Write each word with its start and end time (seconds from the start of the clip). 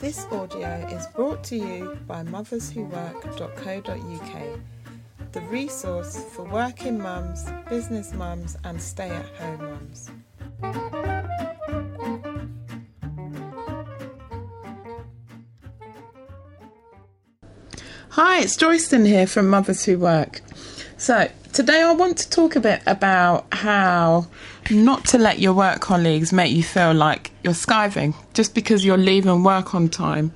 This 0.00 0.26
audio 0.32 0.88
is 0.90 1.06
brought 1.08 1.44
to 1.44 1.56
you 1.56 1.98
by 2.06 2.22
motherswhowork.co.uk, 2.22 4.60
the 5.32 5.40
resource 5.42 6.24
for 6.32 6.46
working 6.46 6.98
mums, 6.98 7.44
business 7.68 8.14
mums, 8.14 8.56
and 8.64 8.80
stay 8.80 9.10
at 9.10 9.26
home 9.36 9.60
mums. 9.60 10.10
Hi, 18.08 18.40
it's 18.40 18.56
Joyceton 18.56 19.06
here 19.06 19.26
from 19.26 19.50
Mothers 19.50 19.84
Who 19.84 19.98
Work. 19.98 20.40
So, 21.00 21.30
today 21.54 21.80
I 21.80 21.92
want 21.92 22.18
to 22.18 22.28
talk 22.28 22.56
a 22.56 22.60
bit 22.60 22.82
about 22.86 23.46
how 23.52 24.26
not 24.70 25.06
to 25.06 25.16
let 25.16 25.38
your 25.38 25.54
work 25.54 25.80
colleagues 25.80 26.30
make 26.30 26.52
you 26.52 26.62
feel 26.62 26.92
like 26.92 27.30
you're 27.42 27.54
skiving 27.54 28.14
just 28.34 28.54
because 28.54 28.84
you're 28.84 28.98
leaving 28.98 29.42
work 29.42 29.74
on 29.74 29.88
time. 29.88 30.30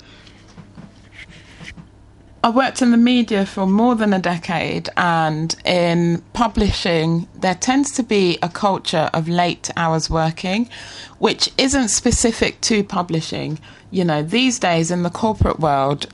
I 2.43 2.49
worked 2.49 2.81
in 2.81 2.93
the 2.93 2.97
media 2.97 3.45
for 3.45 3.67
more 3.67 3.95
than 3.95 4.15
a 4.15 4.19
decade, 4.19 4.89
and 4.97 5.55
in 5.67 6.23
publishing, 6.33 7.29
there 7.35 7.55
tends 7.55 7.93
to 7.97 8.03
be 8.03 8.39
a 8.41 8.49
culture 8.49 9.11
of 9.13 9.29
late 9.29 9.69
hours 9.77 10.09
working, 10.09 10.71
which 11.19 11.51
isn't 11.59 11.89
specific 11.89 12.59
to 12.63 12.83
publishing. 12.83 13.59
You 13.91 14.07
know, 14.07 14.23
these 14.23 14.59
days 14.59 14.91
in 14.91 15.03
the 15.03 15.11
corporate 15.11 15.61
world, 15.61 16.07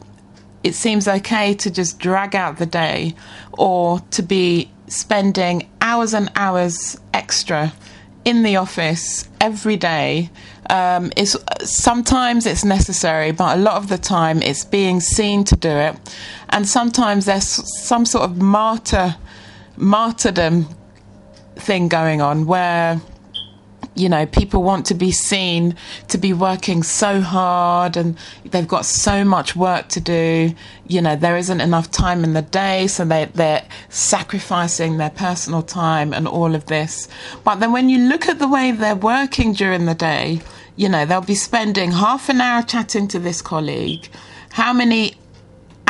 it 0.62 0.74
seems 0.74 1.08
okay 1.08 1.54
to 1.54 1.70
just 1.70 1.98
drag 1.98 2.34
out 2.34 2.58
the 2.58 2.66
day 2.66 3.14
or 3.52 4.00
to 4.10 4.22
be 4.22 4.70
spending 4.88 5.68
hours 5.80 6.14
and 6.14 6.30
hours 6.36 6.98
extra 7.14 7.72
in 8.24 8.42
the 8.42 8.56
office 8.56 9.28
every 9.40 9.76
day. 9.76 10.30
Um, 10.68 11.10
it's 11.16 11.36
sometimes 11.64 12.46
it's 12.46 12.64
necessary, 12.64 13.32
but 13.32 13.58
a 13.58 13.60
lot 13.60 13.76
of 13.76 13.88
the 13.88 13.98
time 13.98 14.42
it's 14.42 14.64
being 14.64 15.00
seen 15.00 15.44
to 15.44 15.56
do 15.56 15.70
it, 15.70 15.96
and 16.50 16.68
sometimes 16.68 17.24
there's 17.24 17.48
some 17.82 18.04
sort 18.06 18.24
of 18.24 18.36
martyr 18.36 19.16
martyrdom 19.76 20.68
thing 21.56 21.88
going 21.88 22.20
on 22.20 22.46
where 22.46 23.00
you 24.00 24.08
know, 24.08 24.26
people 24.26 24.62
want 24.62 24.86
to 24.86 24.94
be 24.94 25.12
seen 25.12 25.76
to 26.08 26.18
be 26.18 26.32
working 26.32 26.82
so 26.82 27.20
hard 27.20 27.96
and 27.96 28.16
they've 28.46 28.66
got 28.66 28.86
so 28.86 29.24
much 29.24 29.54
work 29.54 29.88
to 29.88 30.00
do. 30.00 30.54
You 30.86 31.00
know, 31.02 31.16
there 31.16 31.36
isn't 31.36 31.60
enough 31.60 31.90
time 31.90 32.24
in 32.24 32.32
the 32.32 32.42
day, 32.42 32.86
so 32.86 33.04
they, 33.04 33.26
they're 33.26 33.64
sacrificing 33.90 34.96
their 34.96 35.10
personal 35.10 35.62
time 35.62 36.12
and 36.12 36.26
all 36.26 36.54
of 36.54 36.66
this. 36.66 37.08
But 37.44 37.56
then 37.56 37.72
when 37.72 37.88
you 37.88 37.98
look 38.08 38.26
at 38.28 38.38
the 38.38 38.48
way 38.48 38.72
they're 38.72 38.94
working 38.96 39.52
during 39.52 39.84
the 39.84 39.94
day, 39.94 40.40
you 40.76 40.88
know, 40.88 41.04
they'll 41.04 41.20
be 41.20 41.34
spending 41.34 41.92
half 41.92 42.28
an 42.28 42.40
hour 42.40 42.62
chatting 42.62 43.06
to 43.08 43.18
this 43.18 43.42
colleague. 43.42 44.08
How 44.50 44.72
many 44.72 45.14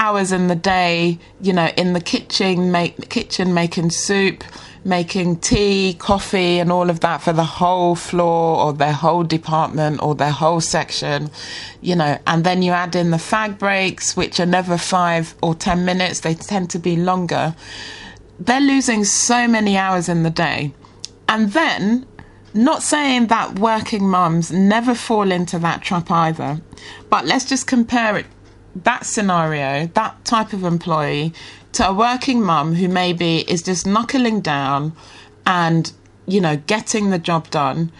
hours 0.01 0.33
in 0.33 0.48
the 0.48 0.56
day, 0.56 1.19
you 1.43 1.53
know, 1.53 1.69
in 1.77 1.93
the 1.93 2.01
kitchen, 2.01 2.73
make, 2.73 3.11
kitchen 3.11 3.53
making 3.53 3.91
soup, 3.91 4.43
making 4.83 5.37
tea, 5.37 5.95
coffee, 5.98 6.59
and 6.59 6.73
all 6.73 6.89
of 6.89 7.01
that 7.01 7.20
for 7.20 7.34
the 7.34 7.45
whole 7.45 7.95
floor 7.95 8.56
or 8.56 8.73
their 8.73 8.95
whole 8.95 9.23
department 9.23 10.03
or 10.03 10.15
their 10.15 10.31
whole 10.31 10.62
section, 10.62 11.31
you 11.83 11.95
know, 11.95 12.19
and 12.27 12.45
then 12.45 12.62
you 12.62 12.73
add 12.73 12.97
in 12.97 13.11
the 13.11 13.19
fag 13.19 13.59
breaks, 13.59 14.17
which 14.17 14.41
are 14.41 14.47
never 14.47 14.78
five 14.78 15.34
or 15.43 15.55
ten 15.55 15.84
minutes, 15.84 16.21
they 16.21 16.34
tend 16.34 16.71
to 16.71 16.78
be 16.78 16.97
longer. 16.97 17.55
They're 18.39 18.59
losing 18.59 19.05
so 19.05 19.47
many 19.47 19.77
hours 19.77 20.09
in 20.09 20.23
the 20.23 20.31
day. 20.31 20.73
And 21.28 21.53
then, 21.53 22.06
not 22.55 22.83
saying 22.83 23.27
that 23.27 23.59
working 23.59 24.09
mums 24.09 24.51
never 24.51 24.95
fall 24.95 25.31
into 25.31 25.59
that 25.59 25.83
trap 25.83 26.11
either, 26.11 26.59
but 27.11 27.27
let's 27.27 27.45
just 27.45 27.67
compare 27.67 28.17
it 28.17 28.27
that 28.75 29.07
scenario, 29.07 29.87
that 29.95 30.25
type 30.25 30.53
of 30.53 30.65
employee, 30.65 31.33
to 31.73 31.89
a 31.89 31.93
working 31.93 32.43
mum 32.43 32.75
who 32.75 32.89
maybe 32.89 33.39
is 33.51 33.62
just 33.62 33.87
knuckling 33.87 34.41
down 34.41 34.93
and, 35.47 35.93
you 36.27 36.41
know, 36.41 36.56
getting 36.56 37.11
the 37.11 37.19
job 37.19 37.50
done. 37.50 37.93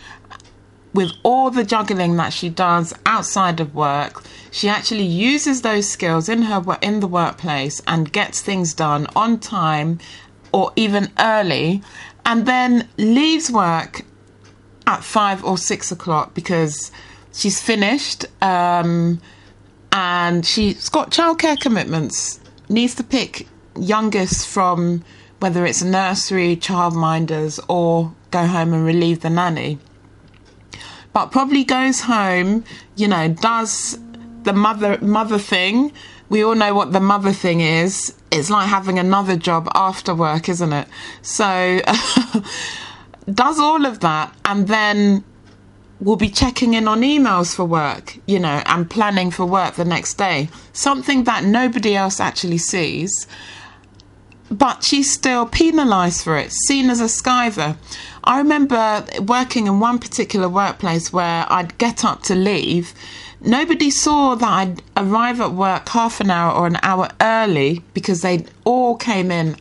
With 0.93 1.12
all 1.22 1.50
the 1.50 1.62
juggling 1.62 2.17
that 2.17 2.33
she 2.33 2.49
does 2.49 2.93
outside 3.06 3.61
of 3.61 3.75
work, 3.75 4.25
she 4.50 4.69
actually 4.69 5.05
uses 5.05 5.62
those 5.62 5.89
skills 5.89 6.28
in 6.28 6.43
her 6.43 6.62
in 6.83 6.99
the 6.99 7.06
workplace 7.06 7.81
and 7.87 8.12
gets 8.12 8.41
things 8.41 8.75
done 8.75 9.06
on 9.15 9.39
time 9.39 10.00
or 10.53 10.73
even 10.75 11.12
early, 11.21 11.81
and 12.27 12.44
then 12.44 12.89
leaves 12.97 13.50
work 13.50 14.05
at 14.87 15.05
five 15.05 15.44
or 15.44 15.56
six 15.56 15.93
o'clock 15.93 16.34
because 16.34 16.91
she's 17.33 17.61
finished 17.61 18.27
um, 18.43 19.21
and 19.93 20.45
she's 20.47 20.89
got 20.89 21.11
childcare 21.11 21.59
commitments. 21.59 22.41
Needs 22.69 22.95
to 22.97 23.05
pick 23.05 23.49
youngest 23.78 24.47
from 24.47 25.05
whether 25.41 25.65
it's 25.65 25.83
nursery, 25.83 26.56
childminders, 26.56 27.59
or 27.69 28.15
go 28.31 28.47
home 28.47 28.73
and 28.73 28.84
relieve 28.84 29.21
the 29.21 29.31
nanny. 29.31 29.79
But 31.12 31.33
probably 31.33 31.65
goes 31.65 32.03
home, 32.03 32.65
you 32.95 33.09
know, 33.09 33.29
does 33.29 33.99
the 34.45 34.53
mother 34.53 34.99
mother 35.00 35.39
thing. 35.39 35.93
We 36.29 36.45
all 36.45 36.55
know 36.55 36.75
what 36.75 36.93
the 36.93 37.00
mother 37.00 37.33
thing 37.33 37.61
is. 37.61 38.15
It's 38.31 38.50
like 38.50 38.69
having 38.69 38.99
another 38.99 39.37
job 39.37 39.69
after 39.75 40.15
work, 40.15 40.49
isn't 40.49 40.73
it? 40.73 40.87
So 41.23 41.81
does 43.34 43.59
all 43.59 43.84
of 43.84 44.00
that 44.00 44.33
and 44.45 44.69
then 44.69 45.25
will 46.00 46.16
be 46.16 46.31
checking 46.31 46.75
in 46.75 46.88
on 46.88 47.03
emails 47.03 47.55
for 47.55 47.65
work, 47.65 48.19
you 48.27 48.38
know, 48.38 48.62
and 48.66 48.88
planning 48.88 49.31
for 49.31 49.44
work 49.44 49.75
the 49.75 49.84
next 49.84 50.15
day. 50.15 50.49
Something 50.72 51.25
that 51.25 51.44
nobody 51.44 51.94
else 51.94 52.21
actually 52.21 52.59
sees 52.59 53.27
but 54.50 54.83
she's 54.83 55.12
still 55.12 55.47
penalised 55.47 56.25
for 56.25 56.37
it, 56.37 56.53
seen 56.53 56.91
as 56.91 57.00
a 57.00 57.05
skiver. 57.05 57.77
I 58.25 58.38
remember 58.38 59.06
working 59.22 59.66
in 59.66 59.78
one 59.78 59.99
particular 59.99 60.49
workplace 60.49 61.12
where 61.12 61.47
I'd 61.49 61.78
get 61.78 62.05
up 62.05 62.22
to 62.25 62.34
leave. 62.34 62.93
Nobody 63.41 63.91
saw 63.91 64.34
that 64.34 64.49
I'd 64.49 64.82
arrive 64.97 65.41
at 65.41 65.53
work 65.53 65.88
half 65.88 66.21
an 66.21 66.31
hour 66.31 66.53
or 66.53 66.67
an 66.67 66.78
hour 66.82 67.09
early 67.21 67.82
because 67.94 68.22
they 68.22 68.44
all 68.65 68.97
came 68.97 69.31
in 69.31 69.56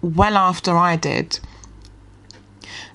well 0.00 0.36
after 0.36 0.76
I 0.76 0.96
did. 0.96 1.40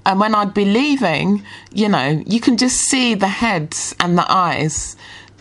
And 0.05 0.19
when 0.19 0.35
I'd 0.35 0.53
be 0.53 0.65
leaving, 0.65 1.43
you 1.71 1.87
know, 1.87 2.23
you 2.25 2.39
can 2.39 2.57
just 2.57 2.77
see 2.77 3.13
the 3.13 3.27
heads 3.27 3.95
and 3.99 4.17
the 4.17 4.25
eyes. 4.31 4.95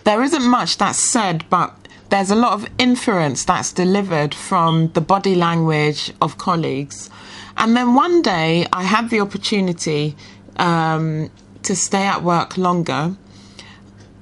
There 0.04 0.22
isn't 0.22 0.44
much 0.44 0.78
that's 0.78 0.98
said, 0.98 1.44
but 1.50 1.74
there's 2.10 2.30
a 2.30 2.36
lot 2.36 2.52
of 2.52 2.68
inference 2.78 3.44
that's 3.44 3.72
delivered 3.72 4.34
from 4.34 4.92
the 4.92 5.00
body 5.00 5.34
language 5.34 6.12
of 6.20 6.38
colleagues. 6.38 7.10
And 7.56 7.76
then 7.76 7.94
one 7.94 8.22
day 8.22 8.66
I 8.72 8.84
had 8.84 9.10
the 9.10 9.20
opportunity 9.20 10.14
um, 10.56 11.30
to 11.62 11.74
stay 11.74 12.04
at 12.04 12.22
work 12.22 12.56
longer. 12.56 13.16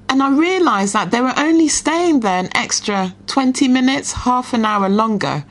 And 0.09 0.23
I 0.23 0.29
realised 0.31 0.93
that 0.93 1.11
they 1.11 1.21
were 1.21 1.33
only 1.37 1.67
staying 1.67 2.21
there 2.21 2.39
an 2.39 2.49
extra 2.55 3.15
20 3.27 3.67
minutes, 3.67 4.11
half 4.11 4.53
an 4.53 4.65
hour 4.65 4.89
longer. 4.89 5.45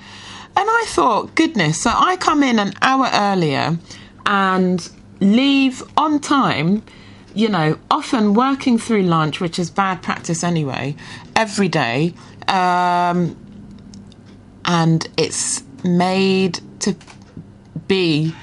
And 0.56 0.68
I 0.68 0.84
thought, 0.88 1.34
goodness, 1.34 1.80
so 1.80 1.90
I 1.94 2.16
come 2.16 2.42
in 2.42 2.58
an 2.58 2.74
hour 2.82 3.08
earlier 3.12 3.78
and 4.26 4.88
leave 5.20 5.82
on 5.96 6.20
time 6.20 6.82
you 7.34 7.48
know, 7.48 7.78
often 7.90 8.34
working 8.34 8.78
through 8.78 9.02
lunch, 9.02 9.40
which 9.40 9.58
is 9.58 9.70
bad 9.70 10.02
practice 10.02 10.42
anyway, 10.42 10.96
every 11.36 11.68
day. 11.68 12.14
Um, 12.48 13.36
and 14.64 15.06
it's 15.16 15.62
made 15.84 16.60
to 16.80 16.96
be 17.86 18.34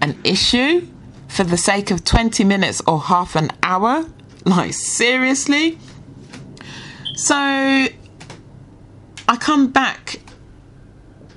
an 0.00 0.18
issue 0.24 0.86
for 1.28 1.44
the 1.44 1.56
sake 1.56 1.90
of 1.90 2.04
20 2.04 2.44
minutes 2.44 2.82
or 2.86 3.00
half 3.00 3.36
an 3.36 3.50
hour. 3.62 4.06
Like, 4.46 4.74
seriously? 4.74 5.78
So 7.14 7.34
I 7.34 7.88
come 9.40 9.68
back 9.68 10.20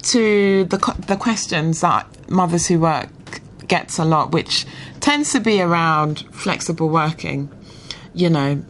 to 0.02 0.66
the, 0.66 0.78
the 1.08 1.16
questions 1.16 1.80
that 1.80 2.30
mothers 2.30 2.68
who 2.68 2.82
work 2.82 3.08
gets 3.68 4.00
a 4.00 4.06
lot, 4.06 4.32
which 4.32 4.66
tends 5.00 5.32
to 5.34 5.40
be 5.40 5.62
around 5.62 6.26
flexible 6.32 6.90
working, 6.90 7.50
you 8.14 8.30
know, 8.30 8.64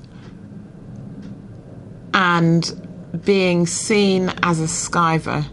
and 2.13 2.87
being 3.23 3.65
seen 3.65 4.31
as 4.43 4.59
a 4.59 4.65
skiver. 4.65 5.45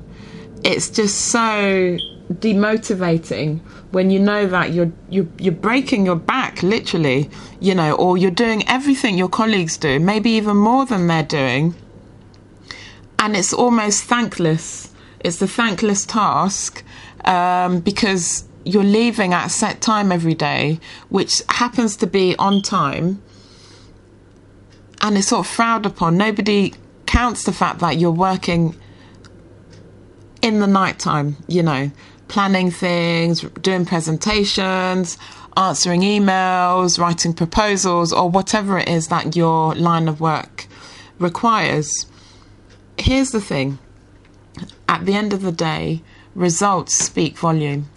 It's 0.63 0.89
just 0.89 1.27
so 1.27 1.99
demotivating 2.33 3.61
when 3.91 4.11
you 4.11 4.19
know 4.19 4.47
that 4.47 4.73
you're 4.73 4.93
you're 5.09 5.29
you're 5.39 5.53
breaking 5.53 6.07
your 6.07 6.17
back 6.17 6.63
literally, 6.63 7.31
you 7.61 7.75
know, 7.75 7.93
or 7.93 8.17
you're 8.17 8.31
doing 8.31 8.67
everything 8.69 9.17
your 9.17 9.29
colleagues 9.29 9.77
do, 9.77 10.01
maybe 10.01 10.31
even 10.31 10.57
more 10.57 10.87
than 10.87 11.07
they're 11.07 11.23
doing. 11.23 11.75
And 13.19 13.37
it's 13.37 13.53
almost 13.53 14.05
thankless. 14.05 14.91
It's 15.21 15.39
the 15.39 15.49
thankless 15.49 16.05
task 16.05 16.83
um, 17.25 17.81
because 17.81 18.45
you're 18.65 18.83
leaving 18.85 19.33
at 19.33 19.47
a 19.47 19.51
set 19.51 19.81
time 19.81 20.11
every 20.11 20.35
day, 20.35 20.81
which 21.09 21.43
happens 21.49 21.97
to 21.97 22.07
be 22.07 22.35
on 22.39 22.63
time, 22.63 23.23
and 25.03 25.19
it's 25.19 25.29
sort 25.29 25.47
of 25.47 25.53
frowned 25.53 25.87
upon. 25.87 26.17
Nobody 26.17 26.75
counts 27.07 27.45
the 27.45 27.53
fact 27.53 27.81
that 27.81 27.99
you're 27.99 28.11
working 28.11 28.75
in 30.41 30.61
the 30.61 30.67
nighttime, 30.67 31.37
you 31.47 31.63
know, 31.63 31.91
planning 32.29 32.71
things, 32.71 33.43
doing 33.61 33.85
presentations, 33.85 35.19
answering 35.57 36.01
emails, 36.01 36.99
writing 36.99 37.33
proposals, 37.33 38.13
or 38.13 38.29
whatever 38.31 38.79
it 38.79 38.89
is 38.89 39.09
that 39.09 39.37
your 39.37 39.75
line 39.75 40.09
of 40.09 40.21
work 40.21 40.67
requires. 41.19 42.07
Here's 42.99 43.31
the 43.31 43.41
thing 43.41 43.79
at 44.89 45.05
the 45.05 45.15
end 45.15 45.33
of 45.33 45.43
the 45.43 45.53
day, 45.53 46.03
results 46.35 46.95
speak 46.95 47.37
volume. 47.37 47.89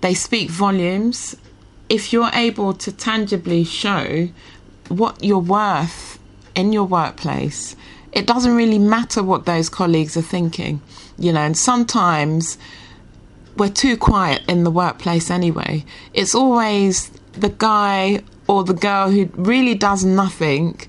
They 0.00 0.14
speak 0.14 0.50
volumes 0.50 1.36
if 1.88 2.12
you're 2.12 2.30
able 2.34 2.74
to 2.74 2.92
tangibly 2.92 3.64
show 3.64 4.28
what 4.88 5.22
you're 5.22 5.38
worth 5.38 6.18
in 6.54 6.72
your 6.72 6.84
workplace. 6.84 7.76
It 8.12 8.26
doesn't 8.26 8.54
really 8.54 8.78
matter 8.78 9.22
what 9.22 9.44
those 9.44 9.68
colleagues 9.68 10.16
are 10.16 10.22
thinking, 10.22 10.80
you 11.18 11.32
know, 11.32 11.40
and 11.40 11.56
sometimes 11.56 12.58
we're 13.56 13.68
too 13.68 13.96
quiet 13.96 14.42
in 14.48 14.64
the 14.64 14.70
workplace 14.70 15.30
anyway. 15.30 15.84
It's 16.14 16.34
always 16.34 17.10
the 17.32 17.50
guy 17.50 18.22
or 18.46 18.64
the 18.64 18.74
girl 18.74 19.10
who 19.10 19.28
really 19.34 19.74
does 19.74 20.04
nothing 20.04 20.80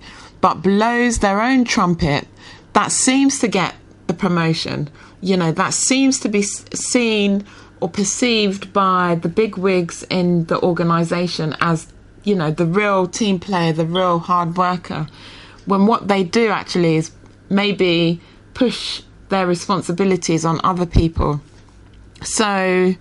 but 0.42 0.62
blows 0.62 1.20
their 1.20 1.42
own 1.42 1.66
trumpet 1.66 2.28
that 2.74 2.92
seems 2.92 3.40
to 3.40 3.48
get 3.48 3.76
the 4.08 4.14
promotion. 4.14 4.90
You 5.22 5.36
know, 5.36 5.52
that 5.52 5.74
seems 5.74 6.20
to 6.22 6.30
be 6.30 6.44
seen 6.44 7.46
or 7.82 7.90
perceived 7.90 8.74
by 8.74 9.18
the 9.22 9.30
big 9.30 9.58
wigs 9.58 10.06
in 10.10 10.46
the 10.46 10.62
organisation 10.62 11.56
as, 11.62 11.88
you 12.24 12.36
know, 12.36 12.52
the 12.52 12.66
real 12.66 13.08
team 13.08 13.40
player, 13.40 13.72
the 13.72 13.86
real 13.86 14.20
hard 14.20 14.58
worker. 14.58 15.08
When 15.66 15.86
what 15.86 16.08
they 16.08 16.24
do 16.24 16.50
actually 16.50 16.98
is 16.98 17.12
maybe 17.50 18.22
push 18.54 19.04
their 19.30 19.48
responsibilities 19.48 20.44
on 20.44 20.60
other 20.64 20.86
people. 20.86 21.42
So 22.22 22.96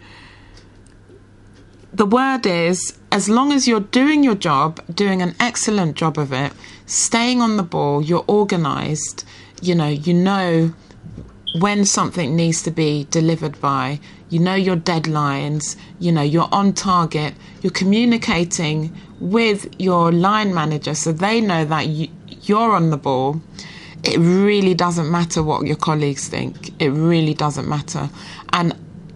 the 1.93 2.07
word 2.07 2.47
is 2.47 2.99
as 3.11 3.29
long 3.29 3.53
as 3.53 3.67
you're 3.67 3.81
doing 3.81 4.23
your 4.23 4.35
job, 4.35 4.81
doing 4.95 5.23
an 5.23 5.35
excellent 5.41 5.97
job 5.97 6.19
of 6.19 6.33
it, 6.33 6.53
staying 6.87 7.41
on 7.41 7.57
the 7.57 7.63
ball, 7.63 8.03
you're 8.03 8.25
organized, 8.27 9.25
you 9.61 9.75
know, 9.75 9.89
you 9.89 10.15
know 10.15 10.75
when 11.59 11.85
something 11.85 12.37
needs 12.37 12.63
to 12.63 12.71
be 12.71 13.07
delivered 13.11 13.59
by, 13.61 13.99
you 14.31 14.39
know 14.39 14.55
your 14.55 14.77
deadlines, 14.77 15.77
you 15.99 16.13
know, 16.13 16.23
you're 16.23 16.49
on 16.53 16.73
target, 16.73 17.35
you're 17.63 17.73
communicating 17.73 18.95
with 19.21 19.69
your 19.81 20.13
line 20.13 20.55
manager 20.55 20.95
so 20.95 21.13
they 21.13 21.41
know 21.41 21.65
that 21.65 21.87
you, 21.87 22.09
you're 22.43 22.73
on 22.73 22.91
the 22.91 22.97
ball. 22.97 23.41
It 24.05 24.19
really 24.19 24.75
doesn't 24.75 25.11
matter 25.11 25.43
what 25.43 25.67
your 25.67 25.77
colleagues 25.77 26.29
think. 26.29 26.71
It 26.81 26.91
really 26.91 27.35
doesn't 27.35 27.69
matter. 27.69 28.09
And 28.53 28.75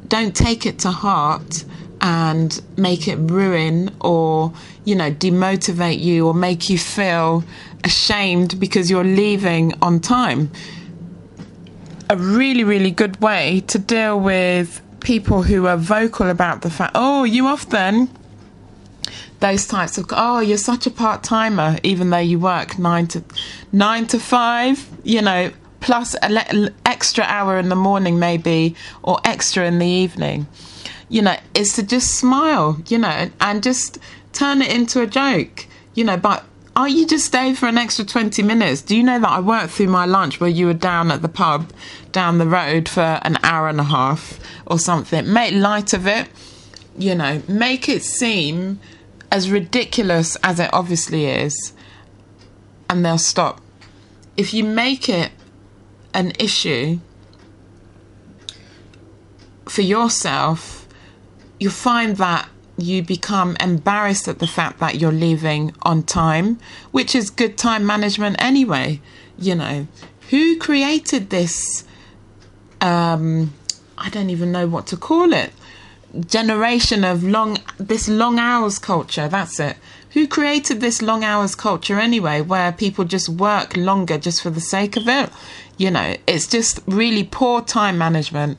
don't 0.09 0.35
take 0.35 0.67
it 0.67 0.79
to 0.81 0.91
heart 0.91 1.65
and 2.03 2.61
make 2.77 3.07
it 3.07 3.17
ruin 3.17 3.95
or 4.01 4.53
you 4.85 4.95
know 4.95 5.11
demotivate 5.11 6.01
you 6.01 6.27
or 6.27 6.35
make 6.35 6.69
you 6.69 6.77
feel 6.77 7.45
ashamed 7.85 8.59
because 8.59 8.91
you're 8.91 9.05
leaving 9.05 9.73
on 9.81 10.01
time 10.01 10.51
a 12.11 12.17
really 12.17 12.65
really 12.65 12.91
good 12.91 13.19
way 13.21 13.63
to 13.69 13.79
deal 13.79 14.19
with 14.19 14.83
people 15.03 15.43
who 15.43 15.67
are 15.67 15.77
vocal 15.77 16.29
about 16.31 16.63
the 16.63 16.71
fact 16.71 16.93
oh 16.95 17.25
you 17.25 17.47
off 17.47 17.69
then? 17.69 18.09
Those 19.41 19.67
types 19.67 19.99
of 19.99 20.07
oh 20.11 20.41
you're 20.41 20.59
such 20.59 20.87
a 20.87 20.91
part-timer 20.91 21.79
even 21.83 22.11
though 22.11 22.19
you 22.19 22.39
work 22.39 22.79
9 22.79 23.07
to 23.09 23.25
9 23.73 24.07
to 24.07 24.19
5 24.19 24.89
you 25.05 25.21
know 25.21 25.51
plus 25.83 26.15
an 26.15 26.73
extra 26.87 27.25
hour 27.25 27.59
in 27.59 27.69
the 27.69 27.77
morning, 27.77 28.19
maybe, 28.19 28.75
or 29.03 29.21
extra 29.25 29.67
in 29.67 29.79
the 29.79 29.87
evening, 29.87 30.47
you 31.09 31.21
know, 31.21 31.37
is 31.55 31.75
to 31.75 31.83
just 31.83 32.15
smile, 32.15 32.81
you 32.89 32.97
know, 32.97 33.29
and 33.41 33.63
just 33.63 33.99
turn 34.33 34.63
it 34.63 34.73
into 34.73 35.03
a 35.03 35.07
joke, 35.07 35.67
you 35.95 36.05
know, 36.05 36.17
but 36.17 36.45
are 36.83 36.89
you 36.89 37.07
just 37.07 37.27
stay 37.27 37.55
for 37.55 37.67
an 37.67 37.79
extra 37.79 38.05
20 38.05 38.43
minutes? 38.43 38.83
Do 38.83 38.97
you 38.97 39.03
know 39.03 39.19
that 39.21 39.29
I 39.29 39.41
worked 39.41 39.73
through 39.73 39.89
my 39.89 40.05
lunch 40.05 40.41
where 40.41 40.51
you 40.51 40.67
were 40.67 40.75
down 40.75 41.11
at 41.11 41.23
the 41.23 41.29
pub 41.29 41.73
down 42.11 42.39
the 42.39 42.47
road 42.47 42.89
for 42.89 43.21
an 43.23 43.39
hour 43.43 43.69
and 43.69 43.81
a 43.81 43.85
half 43.85 44.41
or 44.67 44.79
something? 44.79 45.33
Make 45.33 45.55
light 45.55 45.93
of 45.93 46.07
it, 46.07 46.29
you 46.99 47.15
know, 47.15 47.43
make 47.49 47.89
it 47.89 48.03
seem 48.03 48.81
as 49.31 49.51
ridiculous 49.51 50.37
as 50.43 50.61
it 50.61 50.71
obviously 50.73 51.27
is, 51.27 51.73
and 52.91 53.05
they'll 53.05 53.17
stop. 53.17 53.61
If 54.37 54.53
you 54.53 54.65
make 54.65 55.09
it 55.09 55.31
an 56.13 56.33
issue 56.39 56.99
for 59.67 59.83
yourself, 59.83 60.87
you'll 61.59 61.73
find 61.73 62.17
that 62.17 62.49
you 62.79 63.03
become 63.03 63.57
embarrassed 63.61 64.29
at 64.29 64.39
the 64.39 64.47
fact 64.47 64.79
that 64.81 64.97
you're 64.97 65.13
leaving 65.13 65.75
on 65.83 66.03
time, 66.03 66.59
which 66.91 67.15
is 67.15 67.31
good 67.31 67.59
time 67.59 67.87
management 67.87 68.37
anyway. 68.39 69.01
You 69.39 69.55
know, 69.55 69.87
who 70.31 70.59
created 70.59 71.31
this? 71.31 71.85
Um, 72.81 73.53
I 73.99 74.09
don't 74.09 74.31
even 74.31 74.51
know 74.53 74.67
what 74.67 74.87
to 74.89 74.97
call 74.97 75.33
it. 75.33 75.53
Generation 76.27 77.05
of 77.05 77.23
long, 77.23 77.59
this 77.79 78.09
long 78.09 78.39
hours 78.39 78.79
culture. 78.79 79.29
That's 79.29 79.59
it. 79.61 79.77
Who 80.11 80.27
created 80.27 80.81
this 80.81 81.01
long 81.01 81.25
hours 81.25 81.55
culture 81.55 81.99
anyway, 81.99 82.43
where 82.43 82.73
people 82.73 83.05
just 83.05 83.29
work 83.29 83.77
longer 83.77 84.19
just 84.19 84.43
for 84.43 84.51
the 84.51 84.61
sake 84.61 84.97
of 84.97 85.09
it? 85.09 85.31
You 85.79 85.91
know, 85.91 86.17
it's 86.27 86.47
just 86.47 86.81
really 86.87 87.25
poor 87.25 87.63
time 87.63 87.97
management. 87.97 88.59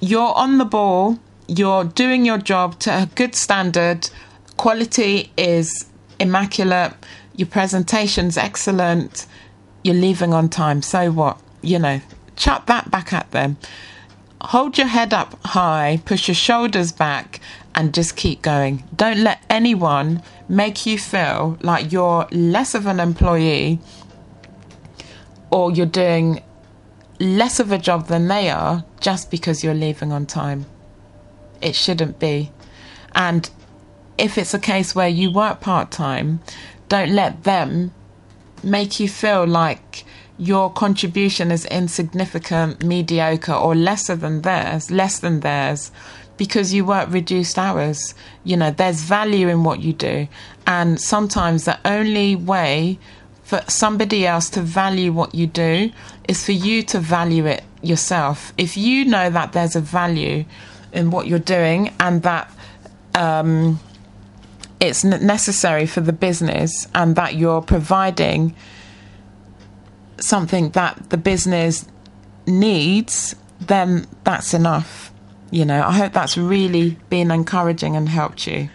You're 0.00 0.34
on 0.34 0.58
the 0.58 0.64
ball, 0.64 1.20
you're 1.48 1.84
doing 1.84 2.24
your 2.24 2.38
job 2.38 2.78
to 2.80 2.90
a 2.90 3.06
good 3.14 3.34
standard, 3.34 4.10
quality 4.56 5.32
is 5.36 5.86
immaculate, 6.18 6.94
your 7.36 7.48
presentation's 7.48 8.36
excellent, 8.36 9.26
you're 9.82 9.94
leaving 9.94 10.32
on 10.32 10.48
time. 10.48 10.82
So 10.82 11.10
what? 11.10 11.40
You 11.62 11.78
know, 11.78 12.00
chuck 12.36 12.66
that 12.66 12.90
back 12.90 13.12
at 13.12 13.30
them. 13.30 13.56
Hold 14.40 14.76
your 14.76 14.88
head 14.88 15.14
up 15.14 15.38
high, 15.44 16.00
push 16.04 16.28
your 16.28 16.34
shoulders 16.34 16.90
back, 16.90 17.40
and 17.74 17.94
just 17.94 18.16
keep 18.16 18.42
going. 18.42 18.82
Don't 18.94 19.18
let 19.18 19.42
anyone 19.48 20.22
make 20.48 20.84
you 20.84 20.98
feel 20.98 21.58
like 21.62 21.92
you're 21.92 22.26
less 22.32 22.74
of 22.74 22.86
an 22.86 23.00
employee 23.00 23.78
or 25.50 25.70
you're 25.70 25.86
doing 25.86 26.42
less 27.20 27.60
of 27.60 27.70
a 27.70 27.78
job 27.78 28.08
than 28.08 28.26
they 28.28 28.50
are 28.50 28.84
just 29.00 29.30
because 29.30 29.62
you're 29.62 29.74
leaving 29.74 30.12
on 30.12 30.26
time. 30.26 30.66
It 31.62 31.74
shouldn't 31.74 32.18
be. 32.18 32.50
And 33.14 33.48
if 34.18 34.36
it's 34.38 34.54
a 34.54 34.58
case 34.58 34.94
where 34.94 35.08
you 35.08 35.30
work 35.30 35.60
part 35.60 35.90
time, 35.90 36.40
don't 36.88 37.10
let 37.10 37.44
them 37.44 37.92
make 38.62 39.00
you 39.00 39.08
feel 39.08 39.46
like 39.46 40.04
your 40.38 40.72
contribution 40.72 41.50
is 41.50 41.64
insignificant, 41.66 42.84
mediocre, 42.84 43.52
or 43.52 43.74
lesser 43.74 44.16
than 44.16 44.42
theirs, 44.42 44.90
less 44.90 45.18
than 45.18 45.40
theirs, 45.40 45.92
because 46.36 46.72
you 46.74 46.84
work 46.84 47.08
reduced 47.12 47.58
hours. 47.58 48.14
You 48.42 48.56
know, 48.56 48.70
there's 48.70 49.02
value 49.02 49.48
in 49.48 49.64
what 49.64 49.80
you 49.80 49.92
do. 49.92 50.28
And 50.66 51.00
sometimes 51.00 51.64
the 51.64 51.78
only 51.84 52.34
way 52.34 52.98
for 53.44 53.62
somebody 53.68 54.26
else 54.26 54.48
to 54.50 54.62
value 54.62 55.12
what 55.12 55.34
you 55.34 55.46
do 55.46 55.92
is 56.26 56.44
for 56.44 56.52
you 56.52 56.82
to 56.84 56.98
value 56.98 57.46
it 57.46 57.62
yourself. 57.82 58.52
If 58.56 58.76
you 58.76 59.04
know 59.04 59.28
that 59.30 59.52
there's 59.52 59.76
a 59.76 59.80
value 59.80 60.44
in 60.92 61.10
what 61.10 61.26
you're 61.26 61.38
doing 61.38 61.92
and 61.98 62.22
that 62.22 62.50
um, 63.14 63.80
it's 64.80 65.04
necessary 65.04 65.86
for 65.86 66.00
the 66.00 66.12
business 66.12 66.86
and 66.94 67.16
that 67.16 67.34
you're 67.34 67.62
providing 67.62 68.54
something 70.20 70.70
that 70.70 71.10
the 71.10 71.16
business 71.16 71.86
needs, 72.46 73.34
then 73.60 74.06
that's 74.24 74.54
enough. 74.54 75.12
You 75.50 75.64
know, 75.64 75.82
I 75.82 75.92
hope 75.92 76.12
that's 76.12 76.36
really 76.36 76.98
been 77.10 77.30
encouraging 77.30 77.96
and 77.96 78.08
helped 78.08 78.46
you. 78.46 78.70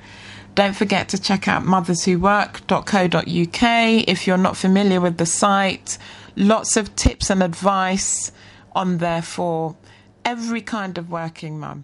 Don't 0.55 0.75
forget 0.75 1.09
to 1.09 1.21
check 1.21 1.47
out 1.47 1.63
motherswhowork.co.uk 1.63 4.03
if 4.07 4.27
you're 4.27 4.38
not 4.38 4.57
familiar 4.57 5.01
with 5.01 5.17
the 5.17 5.25
site. 5.25 5.97
Lots 6.36 6.77
of 6.77 6.95
tips 6.95 7.29
and 7.29 7.43
advice 7.43 8.31
on 8.74 9.00
there 9.00 9.21
for 9.21 9.75
every 10.24 10.62
kind 10.62 10.97
of 10.97 11.09
working 11.09 11.59
mum. 11.59 11.83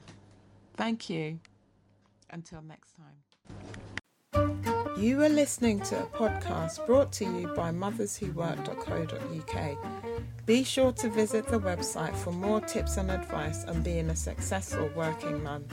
Thank 0.76 1.10
you. 1.10 1.40
Until 2.30 2.62
next 2.62 2.94
time. 2.96 3.24
You 4.98 5.22
are 5.24 5.30
listening 5.30 5.80
to 5.82 6.02
a 6.02 6.06
podcast 6.06 6.86
brought 6.86 7.12
to 7.14 7.26
you 7.26 7.48
by 7.56 7.72
motherswhowork.co.uk. 7.72 9.78
Be 10.46 10.64
sure 10.64 10.92
to 10.94 11.10
visit 11.10 11.48
the 11.48 11.60
website 11.60 12.16
for 12.16 12.32
more 12.32 12.62
tips 12.62 12.98
and 12.98 13.12
advice 13.12 13.66
on 13.66 13.82
being 13.82 14.10
a 14.10 14.16
successful 14.16 14.90
working 14.96 15.44
mum. 15.44 15.66